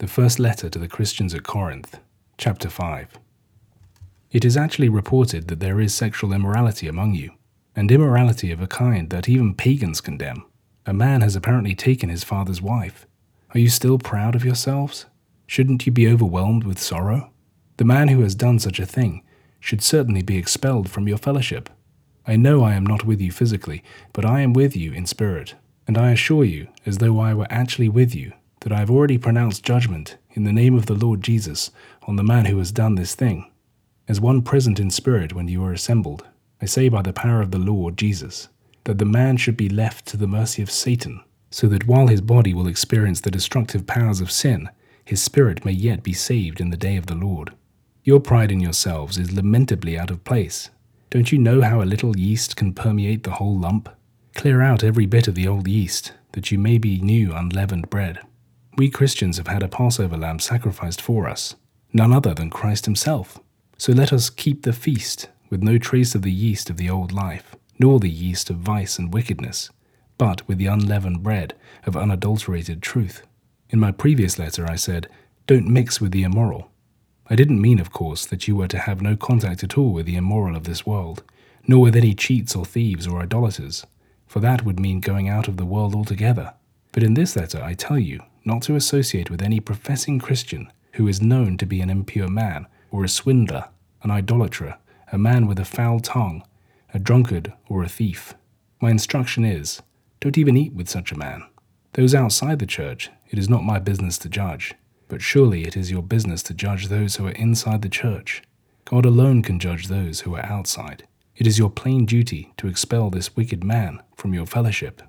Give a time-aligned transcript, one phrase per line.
[0.00, 1.98] The First Letter to the Christians at Corinth,
[2.36, 3.18] chapter 5.
[4.30, 7.32] It is actually reported that there is sexual immorality among you,
[7.74, 10.44] and immorality of a kind that even pagans condemn.
[10.86, 13.08] A man has apparently taken his father's wife.
[13.54, 15.06] Are you still proud of yourselves?
[15.48, 17.32] Shouldn't you be overwhelmed with sorrow?
[17.78, 19.24] The man who has done such a thing
[19.58, 21.70] should certainly be expelled from your fellowship.
[22.24, 25.56] I know I am not with you physically, but I am with you in spirit,
[25.88, 29.18] and I assure you, as though I were actually with you, that I have already
[29.18, 31.70] pronounced judgment in the name of the Lord Jesus
[32.06, 33.50] on the man who has done this thing.
[34.08, 36.26] As one present in spirit when you are assembled,
[36.60, 38.48] I say by the power of the Lord Jesus,
[38.84, 42.20] that the man should be left to the mercy of Satan, so that while his
[42.20, 44.68] body will experience the destructive powers of sin,
[45.04, 47.52] his spirit may yet be saved in the day of the Lord.
[48.02, 50.70] Your pride in yourselves is lamentably out of place.
[51.10, 53.88] Don't you know how a little yeast can permeate the whole lump?
[54.34, 58.20] Clear out every bit of the old yeast, that you may be new unleavened bread.
[58.78, 61.56] We Christians have had a Passover lamb sacrificed for us,
[61.92, 63.40] none other than Christ Himself.
[63.76, 67.10] So let us keep the feast with no trace of the yeast of the old
[67.10, 69.70] life, nor the yeast of vice and wickedness,
[70.16, 71.54] but with the unleavened bread
[71.86, 73.22] of unadulterated truth.
[73.70, 75.08] In my previous letter, I said,
[75.48, 76.70] Don't mix with the immoral.
[77.28, 80.06] I didn't mean, of course, that you were to have no contact at all with
[80.06, 81.24] the immoral of this world,
[81.66, 83.84] nor with any cheats or thieves or idolaters,
[84.28, 86.54] for that would mean going out of the world altogether.
[86.92, 91.06] But in this letter, I tell you not to associate with any professing Christian who
[91.06, 93.68] is known to be an impure man, or a swindler,
[94.02, 94.78] an idolater,
[95.12, 96.42] a man with a foul tongue,
[96.92, 98.34] a drunkard, or a thief.
[98.80, 99.82] My instruction is
[100.20, 101.44] don't even eat with such a man.
[101.92, 104.74] Those outside the church, it is not my business to judge.
[105.08, 108.42] But surely it is your business to judge those who are inside the church.
[108.84, 111.06] God alone can judge those who are outside.
[111.36, 115.02] It is your plain duty to expel this wicked man from your fellowship.